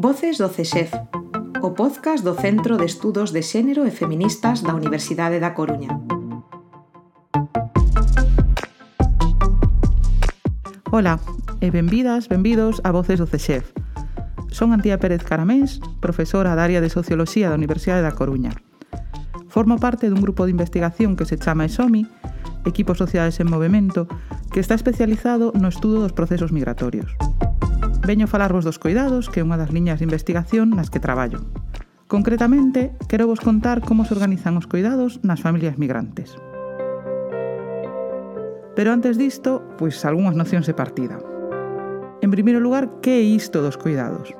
Voces 0.00 0.38
do 0.38 0.48
CESEF, 0.48 0.96
o 1.60 1.76
podcast 1.76 2.24
do 2.24 2.32
Centro 2.32 2.80
de 2.80 2.88
Estudos 2.88 3.36
de 3.36 3.44
Xénero 3.44 3.84
e 3.84 3.92
Feministas 3.92 4.64
da 4.64 4.72
Universidade 4.72 5.36
da 5.44 5.52
Coruña. 5.52 5.92
Ola, 10.88 11.20
e 11.60 11.68
benvidas, 11.68 12.32
benvidos 12.32 12.80
a 12.80 12.96
Voces 12.96 13.20
do 13.20 13.28
CESEF. 13.28 13.76
Son 14.48 14.72
Antía 14.72 14.96
Pérez 14.96 15.20
Caramés, 15.20 15.84
profesora 16.00 16.56
da 16.56 16.64
área 16.64 16.80
de 16.80 16.88
Socioloxía 16.88 17.52
da 17.52 17.60
Universidade 17.60 18.00
da 18.00 18.16
Coruña. 18.16 18.56
Formo 19.52 19.76
parte 19.76 20.08
dun 20.08 20.24
grupo 20.24 20.48
de 20.48 20.56
investigación 20.56 21.12
que 21.12 21.28
se 21.28 21.36
chama 21.36 21.68
ESOMI, 21.68 22.08
Equipo 22.64 22.96
Sociedades 22.96 23.36
en 23.36 23.52
Movimento, 23.52 24.08
que 24.48 24.64
está 24.64 24.72
especializado 24.72 25.52
no 25.52 25.68
estudo 25.68 26.00
dos 26.00 26.16
procesos 26.16 26.56
migratorios 26.56 27.12
veño 28.02 28.26
falarvos 28.26 28.64
dos 28.64 28.78
coidados, 28.78 29.28
que 29.28 29.40
é 29.40 29.46
unha 29.46 29.60
das 29.60 29.72
liñas 29.72 30.00
de 30.00 30.08
investigación 30.08 30.72
nas 30.72 30.88
que 30.88 31.02
traballo. 31.02 31.44
Concretamente, 32.10 32.96
quero 33.06 33.30
vos 33.30 33.38
contar 33.38 33.84
como 33.84 34.02
se 34.02 34.16
organizan 34.16 34.58
os 34.58 34.66
coidados 34.66 35.22
nas 35.22 35.44
familias 35.44 35.78
migrantes. 35.78 36.34
Pero 38.74 38.90
antes 38.90 39.20
disto, 39.20 39.62
pois 39.78 40.00
algunhas 40.08 40.34
nocións 40.34 40.66
de 40.66 40.74
partida. 40.74 41.20
En 42.24 42.32
primeiro 42.32 42.58
lugar, 42.58 42.88
que 43.04 43.20
é 43.20 43.22
isto 43.22 43.62
dos 43.62 43.76
cuidados? 43.76 44.34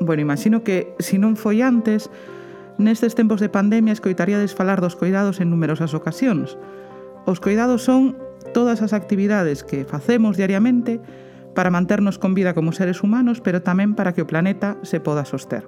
Bueno, 0.00 0.22
imagino 0.22 0.64
que, 0.64 0.92
se 0.98 1.16
non 1.16 1.38
foi 1.38 1.62
antes, 1.64 2.10
nestes 2.80 3.14
tempos 3.14 3.38
de 3.38 3.52
pandemia 3.52 3.94
escoitaríades 3.94 4.56
falar 4.56 4.80
dos 4.80 4.96
cuidados 4.96 5.38
en 5.38 5.52
numerosas 5.52 5.92
ocasións. 5.92 6.58
Os 7.28 7.38
cuidados 7.38 7.84
son 7.84 8.16
todas 8.56 8.82
as 8.82 8.96
actividades 8.96 9.62
que 9.62 9.84
facemos 9.84 10.36
diariamente 10.40 11.00
para 11.54 11.70
manternos 11.70 12.18
con 12.18 12.34
vida 12.34 12.54
como 12.54 12.72
seres 12.72 13.02
humanos, 13.02 13.40
pero 13.40 13.62
tamén 13.62 13.98
para 13.98 14.14
que 14.14 14.22
o 14.22 14.30
planeta 14.30 14.78
se 14.86 15.02
poda 15.02 15.26
soster. 15.26 15.66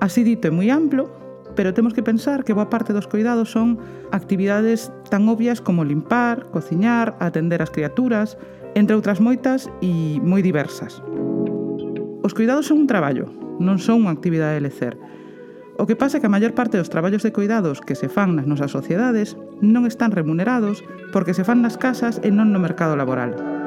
Así 0.00 0.24
dito 0.24 0.48
é 0.48 0.52
moi 0.52 0.72
amplo, 0.72 1.12
pero 1.54 1.74
temos 1.74 1.92
que 1.92 2.02
pensar 2.02 2.44
que 2.44 2.56
boa 2.56 2.70
parte 2.70 2.96
dos 2.96 3.10
cuidados 3.10 3.52
son 3.52 3.76
actividades 4.10 4.88
tan 5.12 5.28
obvias 5.28 5.60
como 5.60 5.84
limpar, 5.84 6.48
cociñar, 6.48 7.16
atender 7.20 7.60
as 7.60 7.68
criaturas, 7.74 8.38
entre 8.74 8.96
outras 8.96 9.20
moitas 9.20 9.68
e 9.82 10.22
moi 10.22 10.40
diversas. 10.40 11.02
Os 12.24 12.32
cuidados 12.32 12.70
son 12.70 12.86
un 12.86 12.88
traballo, 12.88 13.28
non 13.60 13.76
son 13.76 14.06
unha 14.06 14.14
actividade 14.14 14.56
de 14.56 14.64
lecer. 14.64 14.94
O 15.80 15.88
que 15.88 15.96
pasa 15.96 16.16
é 16.16 16.20
que 16.20 16.28
a 16.28 16.34
maior 16.34 16.52
parte 16.52 16.76
dos 16.76 16.92
traballos 16.92 17.24
de 17.24 17.32
cuidados 17.32 17.80
que 17.80 17.96
se 17.96 18.12
fan 18.12 18.36
nas 18.36 18.48
nosas 18.48 18.72
sociedades 18.72 19.34
non 19.60 19.88
están 19.88 20.12
remunerados 20.12 20.84
porque 21.12 21.36
se 21.36 21.44
fan 21.44 21.64
nas 21.64 21.80
casas 21.80 22.20
e 22.24 22.28
non 22.32 22.52
no 22.52 22.60
mercado 22.62 22.94
laboral 22.94 23.59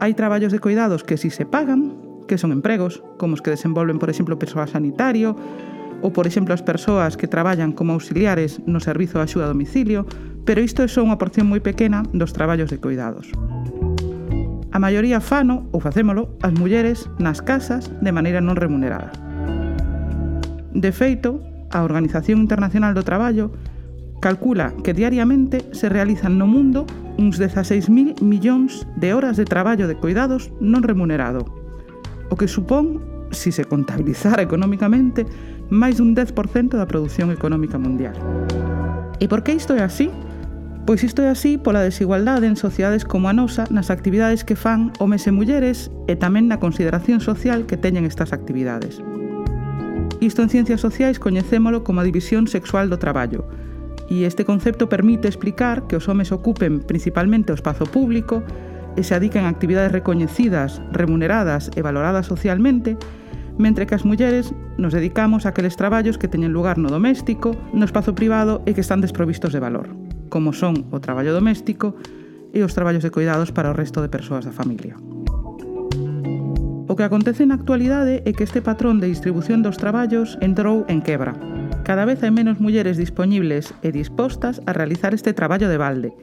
hai 0.00 0.16
traballos 0.16 0.50
de 0.50 0.64
cuidados 0.64 1.04
que 1.04 1.20
si 1.20 1.28
se 1.28 1.44
pagan, 1.44 1.94
que 2.24 2.40
son 2.40 2.56
empregos, 2.56 3.04
como 3.20 3.36
os 3.36 3.44
que 3.44 3.52
desenvolven, 3.52 4.00
por 4.00 4.08
exemplo, 4.08 4.40
persoal 4.40 4.66
sanitario, 4.66 5.36
ou, 6.00 6.08
por 6.16 6.24
exemplo, 6.24 6.56
as 6.56 6.64
persoas 6.64 7.20
que 7.20 7.28
traballan 7.28 7.76
como 7.76 7.92
auxiliares 7.92 8.64
no 8.64 8.80
servizo 8.80 9.20
de 9.20 9.28
axuda 9.28 9.44
a 9.44 9.52
domicilio, 9.52 10.08
pero 10.48 10.64
isto 10.64 10.80
é 10.80 10.88
só 10.88 11.04
unha 11.04 11.20
porción 11.20 11.52
moi 11.52 11.60
pequena 11.60 12.00
dos 12.16 12.32
traballos 12.32 12.72
de 12.72 12.80
cuidados. 12.80 13.28
A 14.72 14.78
maioría 14.80 15.20
fano, 15.20 15.68
ou 15.76 15.84
facémolo, 15.84 16.32
as 16.40 16.56
mulleres 16.56 17.04
nas 17.20 17.44
casas 17.44 17.92
de 18.00 18.10
maneira 18.14 18.40
non 18.40 18.56
remunerada. 18.56 19.12
De 20.72 20.96
feito, 20.96 21.44
a 21.68 21.84
Organización 21.84 22.40
Internacional 22.40 22.96
do 22.96 23.04
Traballo 23.04 23.52
calcula 24.24 24.72
que 24.80 24.96
diariamente 24.96 25.60
se 25.76 25.92
realizan 25.92 26.40
no 26.40 26.48
mundo 26.48 26.88
uns 27.20 27.36
16.000 27.36 28.24
millóns 28.24 28.88
de 28.96 29.12
horas 29.12 29.36
de 29.36 29.44
traballo 29.44 29.84
de 29.84 30.00
cuidados 30.00 30.48
non 30.56 30.80
remunerado, 30.80 31.44
o 32.32 32.34
que 32.40 32.48
supón, 32.48 33.04
se 33.28 33.52
se 33.52 33.68
contabilizara 33.68 34.40
económicamente, 34.40 35.28
máis 35.68 36.00
dun 36.00 36.16
10% 36.16 36.80
da 36.80 36.88
produción 36.88 37.28
económica 37.28 37.76
mundial. 37.76 38.16
E 39.20 39.28
por 39.28 39.44
que 39.44 39.52
isto 39.52 39.76
é 39.76 39.84
así? 39.84 40.08
Pois 40.88 41.04
isto 41.04 41.20
é 41.20 41.28
así 41.28 41.60
pola 41.60 41.84
desigualdade 41.84 42.48
en 42.48 42.56
sociedades 42.56 43.04
como 43.04 43.28
a 43.28 43.36
nosa 43.36 43.68
nas 43.68 43.92
actividades 43.92 44.42
que 44.42 44.56
fan 44.56 44.90
homes 44.96 45.28
e 45.28 45.30
mulleres 45.30 45.92
e 46.08 46.16
tamén 46.16 46.48
na 46.48 46.56
consideración 46.56 47.20
social 47.20 47.68
que 47.68 47.76
teñen 47.76 48.08
estas 48.08 48.32
actividades. 48.32 49.04
Isto 50.24 50.40
en 50.40 50.48
ciencias 50.48 50.80
sociais 50.80 51.20
coñecémolo 51.20 51.84
como 51.84 52.00
a 52.00 52.08
división 52.08 52.48
sexual 52.48 52.88
do 52.88 52.96
traballo, 52.96 53.44
E 54.10 54.26
este 54.26 54.42
concepto 54.42 54.90
permite 54.90 55.30
explicar 55.30 55.86
que 55.86 55.94
os 55.94 56.10
homes 56.10 56.34
ocupen 56.34 56.82
principalmente 56.82 57.54
o 57.54 57.56
espazo 57.56 57.86
público 57.86 58.42
e 58.98 59.06
se 59.06 59.14
adiquen 59.14 59.46
a 59.46 59.54
actividades 59.54 59.94
recoñecidas, 59.94 60.82
remuneradas 60.90 61.70
e 61.78 61.80
valoradas 61.80 62.26
socialmente, 62.26 62.98
mentre 63.54 63.86
que 63.86 63.94
as 63.94 64.02
mulleres 64.02 64.50
nos 64.82 64.90
dedicamos 64.90 65.46
a 65.46 65.54
aqueles 65.54 65.78
traballos 65.78 66.18
que 66.18 66.26
teñen 66.26 66.50
lugar 66.50 66.74
no 66.74 66.90
doméstico, 66.90 67.54
no 67.70 67.86
espazo 67.86 68.18
privado 68.18 68.66
e 68.66 68.74
que 68.74 68.82
están 68.82 68.98
desprovistos 68.98 69.54
de 69.54 69.62
valor, 69.62 69.94
como 70.26 70.50
son 70.50 70.90
o 70.90 70.98
traballo 70.98 71.30
doméstico 71.30 71.94
e 72.50 72.66
os 72.66 72.74
traballos 72.74 73.06
de 73.06 73.14
cuidados 73.14 73.54
para 73.54 73.70
o 73.70 73.78
resto 73.78 74.02
de 74.02 74.10
persoas 74.10 74.42
da 74.42 74.50
familia. 74.50 74.98
O 76.90 76.98
que 76.98 77.06
acontece 77.06 77.46
na 77.46 77.54
actualidade 77.54 78.26
é 78.26 78.34
que 78.34 78.42
este 78.42 78.58
patrón 78.58 78.98
de 78.98 79.06
distribución 79.06 79.62
dos 79.62 79.78
traballos 79.78 80.34
entrou 80.42 80.82
en 80.90 80.98
quebra, 80.98 81.38
Cada 81.90 82.06
vez 82.06 82.22
hai 82.22 82.30
menos 82.30 82.62
mulleres 82.62 83.02
dispoñibles 83.02 83.74
e 83.82 83.90
dispostas 83.90 84.62
a 84.62 84.70
realizar 84.70 85.10
este 85.10 85.34
traballo 85.34 85.66
de 85.66 85.74
balde. 85.74 86.14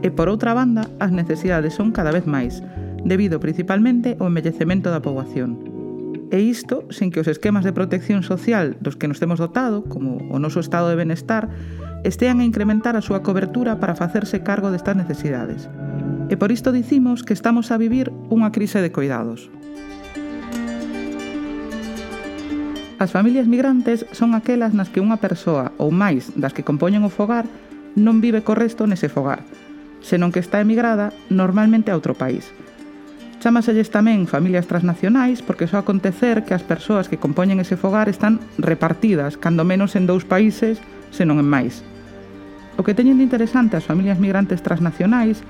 E 0.00 0.08
por 0.08 0.32
outra 0.32 0.56
banda, 0.56 0.88
as 0.96 1.12
necesidades 1.12 1.76
son 1.76 1.92
cada 1.92 2.08
vez 2.08 2.24
máis, 2.24 2.64
debido 3.04 3.36
principalmente 3.36 4.16
ao 4.16 4.32
envellecemento 4.32 4.88
da 4.88 5.04
poboación. 5.04 5.60
E 6.32 6.40
isto 6.40 6.88
sen 6.88 7.12
que 7.12 7.20
os 7.20 7.28
esquemas 7.28 7.68
de 7.68 7.76
protección 7.76 8.24
social 8.24 8.80
dos 8.80 8.96
que 8.96 9.12
nos 9.12 9.20
temos 9.20 9.36
dotado, 9.36 9.84
como 9.92 10.24
o 10.32 10.40
noso 10.40 10.56
estado 10.56 10.88
de 10.88 10.96
benestar, 10.96 11.52
estean 12.00 12.40
a 12.40 12.48
incrementar 12.48 12.96
a 12.96 13.04
súa 13.04 13.20
cobertura 13.20 13.76
para 13.76 13.92
facerse 13.92 14.40
cargo 14.40 14.72
destas 14.72 14.96
necesidades. 14.96 15.68
E 16.32 16.40
por 16.40 16.48
isto 16.48 16.72
dicimos 16.72 17.28
que 17.28 17.36
estamos 17.36 17.68
a 17.68 17.76
vivir 17.76 18.08
unha 18.32 18.56
crise 18.56 18.80
de 18.80 18.88
cuidados. 18.88 19.52
As 23.00 23.12
familias 23.12 23.48
migrantes 23.48 24.04
son 24.12 24.36
aquelas 24.36 24.76
nas 24.76 24.92
que 24.92 25.00
unha 25.00 25.16
persoa 25.16 25.72
ou 25.80 25.88
máis 25.88 26.36
das 26.36 26.52
que 26.52 26.60
compoñen 26.60 27.00
o 27.00 27.08
fogar 27.08 27.48
non 27.96 28.20
vive 28.20 28.44
co 28.44 28.52
resto 28.52 28.84
nese 28.84 29.08
fogar, 29.08 29.40
senón 30.04 30.36
que 30.36 30.44
está 30.44 30.60
emigrada 30.60 31.08
normalmente 31.32 31.88
a 31.88 31.96
outro 31.96 32.12
país. 32.12 32.52
Chámaselles 33.40 33.88
tamén 33.88 34.28
familias 34.28 34.68
transnacionais 34.68 35.40
porque 35.40 35.64
só 35.64 35.80
acontecer 35.80 36.44
que 36.44 36.52
as 36.52 36.60
persoas 36.60 37.08
que 37.08 37.16
compoñen 37.16 37.56
ese 37.56 37.80
fogar 37.80 38.12
están 38.12 38.36
repartidas, 38.60 39.40
cando 39.40 39.64
menos 39.64 39.96
en 39.96 40.04
dous 40.04 40.28
países, 40.28 40.76
senón 41.08 41.40
en 41.40 41.48
máis. 41.48 41.80
O 42.76 42.84
que 42.84 42.92
teñen 42.92 43.16
de 43.16 43.24
interesante 43.24 43.80
as 43.80 43.88
familias 43.88 44.20
migrantes 44.20 44.60
transnacionais 44.60 45.40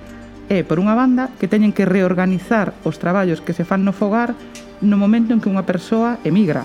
é, 0.47 0.63
por 0.63 0.79
unha 0.79 0.95
banda, 0.95 1.35
que 1.43 1.51
teñen 1.51 1.75
que 1.75 1.83
reorganizar 1.83 2.79
os 2.87 3.03
traballos 3.03 3.43
que 3.43 3.59
se 3.59 3.67
fan 3.67 3.83
no 3.83 3.91
fogar 3.91 4.39
no 4.79 4.95
momento 4.95 5.35
en 5.35 5.43
que 5.43 5.51
unha 5.51 5.67
persoa 5.67 6.23
emigra, 6.23 6.63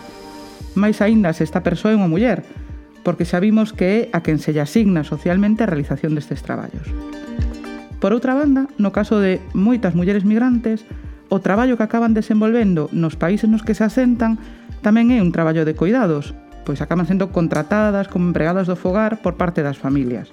máis 0.75 1.02
aínda 1.02 1.31
se 1.34 1.47
esta 1.47 1.63
persoa 1.63 1.91
é 1.91 2.00
unha 2.00 2.12
muller, 2.12 2.44
porque 3.02 3.24
sabimos 3.24 3.72
que 3.72 3.88
é 3.88 3.97
a 4.13 4.22
quen 4.22 4.38
se 4.38 4.53
lle 4.53 4.62
asigna 4.63 5.08
socialmente 5.08 5.63
a 5.63 5.69
realización 5.72 6.13
destes 6.13 6.44
traballos. 6.44 6.86
Por 8.03 8.13
outra 8.13 8.36
banda, 8.38 8.68
no 8.78 8.94
caso 8.94 9.18
de 9.18 9.41
moitas 9.56 9.97
mulleres 9.97 10.28
migrantes, 10.28 10.84
o 11.30 11.41
traballo 11.41 11.78
que 11.78 11.88
acaban 11.88 12.13
desenvolvendo 12.13 12.90
nos 12.94 13.18
países 13.18 13.50
nos 13.50 13.66
que 13.66 13.74
se 13.74 13.88
asentan 13.88 14.38
tamén 14.86 15.09
é 15.09 15.18
un 15.24 15.34
traballo 15.34 15.66
de 15.66 15.74
cuidados, 15.74 16.38
pois 16.66 16.81
acaban 16.81 17.09
sendo 17.09 17.34
contratadas 17.34 18.09
como 18.09 18.30
empregadas 18.30 18.69
do 18.69 18.78
fogar 18.78 19.22
por 19.25 19.40
parte 19.40 19.66
das 19.66 19.81
familias. 19.81 20.30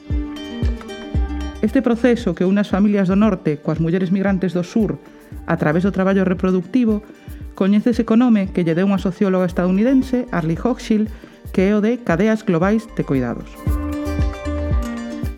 Este 1.62 1.80
proceso 1.80 2.34
que 2.34 2.44
unas 2.44 2.68
familias 2.68 3.06
do 3.06 3.16
norte 3.16 3.62
coas 3.62 3.78
mulleres 3.78 4.10
migrantes 4.10 4.52
do 4.52 4.66
sur 4.66 4.98
a 5.46 5.54
través 5.56 5.86
do 5.86 5.94
traballo 5.94 6.26
reproductivo 6.26 7.06
Coñécese 7.54 8.08
co 8.08 8.16
nome 8.16 8.48
que 8.48 8.64
lle 8.64 8.72
deu 8.72 8.88
unha 8.88 9.00
socióloga 9.00 9.44
estadounidense, 9.44 10.24
Arlie 10.32 10.56
Hochschild, 10.56 11.12
que 11.52 11.68
é 11.68 11.76
o 11.76 11.84
de 11.84 12.00
Cadeas 12.00 12.48
Globais 12.48 12.88
de 12.96 13.04
Cuidados. 13.04 13.52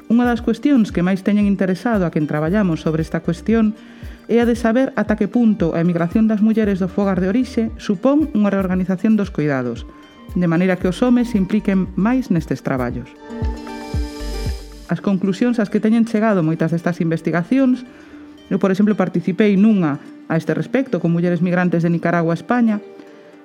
Unha 0.07 0.31
das 0.31 0.47
cuestións 0.47 0.95
que 0.95 1.03
máis 1.03 1.27
teñen 1.27 1.51
interesado 1.51 2.07
a 2.07 2.13
quen 2.15 2.31
traballamos 2.31 2.87
sobre 2.87 3.03
esta 3.03 3.19
cuestión 3.27 3.75
é 4.31 4.39
a 4.39 4.47
de 4.47 4.55
saber 4.55 4.95
ata 4.95 5.19
que 5.19 5.27
punto 5.27 5.75
a 5.75 5.83
emigración 5.83 6.31
das 6.31 6.39
mulleres 6.39 6.79
do 6.79 6.87
fogar 6.87 7.19
de 7.19 7.29
orixe 7.29 7.75
supón 7.83 8.31
unha 8.31 8.49
reorganización 8.49 9.19
dos 9.19 9.35
cuidados, 9.35 9.83
de 10.39 10.47
maneira 10.47 10.79
que 10.79 10.87
os 10.87 11.03
homes 11.03 11.35
se 11.35 11.41
impliquen 11.43 11.91
máis 11.99 12.31
nestes 12.31 12.63
traballos. 12.63 13.11
As 14.87 15.03
conclusións 15.03 15.59
ás 15.59 15.67
que 15.67 15.83
teñen 15.83 16.07
chegado 16.07 16.47
moitas 16.47 16.71
destas 16.71 17.03
investigacións 17.03 17.83
Eu, 18.53 18.61
por 18.61 18.71
exemplo, 18.71 18.99
participei 18.99 19.57
nunha 19.57 20.01
a 20.29 20.37
este 20.37 20.53
respecto 20.53 21.01
con 21.01 21.13
mulleres 21.13 21.41
migrantes 21.41 21.85
de 21.85 21.93
Nicaragua 21.93 22.33
a 22.33 22.41
España 22.41 22.81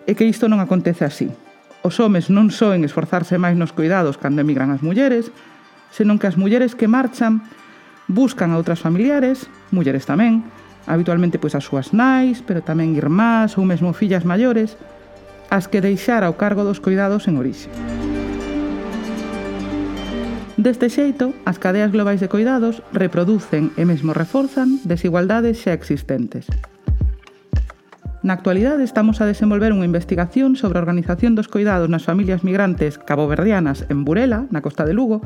e 0.07 0.15
que 0.15 0.27
isto 0.27 0.51
non 0.51 0.59
acontece 0.59 1.07
así. 1.07 1.31
Os 1.79 1.95
homes 2.03 2.27
non 2.27 2.51
só 2.51 2.75
en 2.75 2.83
esforzarse 2.83 3.39
máis 3.39 3.55
nos 3.55 3.71
cuidados 3.71 4.19
cando 4.19 4.43
emigran 4.43 4.71
as 4.75 4.83
mulleres, 4.83 5.31
senón 5.95 6.19
que 6.19 6.27
as 6.27 6.35
mulleres 6.35 6.75
que 6.75 6.91
marchan 6.91 7.43
buscan 8.09 8.51
a 8.51 8.59
outras 8.59 8.83
familiares, 8.83 9.47
mulleres 9.71 10.03
tamén, 10.03 10.43
habitualmente 10.89 11.39
pois 11.39 11.55
as 11.55 11.63
súas 11.63 11.95
nais, 11.95 12.43
pero 12.43 12.65
tamén 12.65 12.97
irmás 12.97 13.55
ou 13.55 13.63
mesmo 13.63 13.95
fillas 13.95 14.27
maiores, 14.27 14.75
as 15.47 15.71
que 15.71 15.79
deixara 15.79 16.27
o 16.27 16.35
cargo 16.35 16.67
dos 16.67 16.83
cuidados 16.83 17.29
en 17.31 17.39
orixe. 17.39 17.69
Deste 20.69 20.93
xeito, 20.93 21.33
as 21.49 21.57
cadeas 21.57 21.89
globais 21.89 22.21
de 22.21 22.29
cuidados 22.29 22.85
reproducen 22.93 23.73
e 23.73 23.89
mesmo 23.89 24.13
reforzan 24.13 24.77
desigualdades 24.85 25.57
xa 25.65 25.73
existentes. 25.73 26.45
Na 28.21 28.37
actualidade 28.37 28.85
estamos 28.85 29.17
a 29.17 29.25
desenvolver 29.25 29.73
unha 29.73 29.89
investigación 29.89 30.53
sobre 30.53 30.77
a 30.77 30.85
organización 30.85 31.33
dos 31.33 31.49
cuidados 31.49 31.89
nas 31.89 32.05
familias 32.05 32.45
migrantes 32.45 33.01
caboverdianas 33.01 33.89
en 33.89 34.05
Burela, 34.05 34.45
na 34.53 34.61
costa 34.61 34.85
de 34.85 34.93
Lugo, 34.93 35.25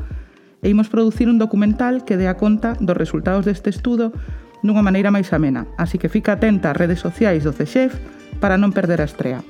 e 0.64 0.72
imos 0.72 0.88
producir 0.88 1.28
un 1.28 1.36
documental 1.36 2.08
que 2.08 2.16
dea 2.16 2.40
conta 2.40 2.72
dos 2.80 2.96
resultados 2.96 3.44
deste 3.44 3.68
estudo 3.68 4.16
dunha 4.64 4.80
maneira 4.80 5.12
máis 5.12 5.28
amena, 5.36 5.68
así 5.76 6.00
que 6.00 6.08
fica 6.08 6.40
atenta 6.40 6.72
ás 6.72 6.80
redes 6.80 7.04
sociais 7.04 7.44
do 7.44 7.52
CEXEF 7.52 7.92
para 8.40 8.56
non 8.56 8.72
perder 8.72 9.04
a 9.04 9.08
estrea. 9.12 9.44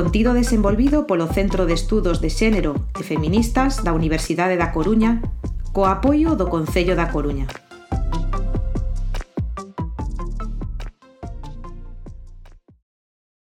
contido 0.00 0.32
desenvolvido 0.32 1.04
polo 1.04 1.28
Centro 1.28 1.68
de 1.68 1.76
Estudos 1.76 2.24
de 2.24 2.32
Xénero 2.32 2.88
e 2.96 3.04
Feministas 3.04 3.84
da 3.84 3.92
Universidade 3.92 4.56
da 4.56 4.72
Coruña 4.72 5.20
co 5.76 5.84
apoio 5.84 6.40
do 6.40 6.48
Concello 6.48 6.96
da 6.96 7.12
Coruña. 7.12 7.44